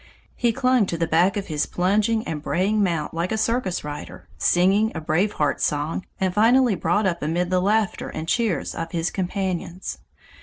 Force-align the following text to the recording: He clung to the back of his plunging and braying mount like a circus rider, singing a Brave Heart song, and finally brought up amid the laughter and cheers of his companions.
He 0.35 0.51
clung 0.51 0.87
to 0.87 0.97
the 0.97 1.05
back 1.05 1.37
of 1.37 1.45
his 1.45 1.67
plunging 1.67 2.27
and 2.27 2.41
braying 2.41 2.81
mount 2.81 3.13
like 3.13 3.31
a 3.31 3.37
circus 3.37 3.83
rider, 3.83 4.27
singing 4.35 4.91
a 4.95 4.99
Brave 4.99 5.33
Heart 5.33 5.61
song, 5.61 6.07
and 6.19 6.33
finally 6.33 6.73
brought 6.73 7.05
up 7.05 7.21
amid 7.21 7.51
the 7.51 7.61
laughter 7.61 8.09
and 8.09 8.27
cheers 8.27 8.73
of 8.73 8.93
his 8.93 9.11
companions. 9.11 9.99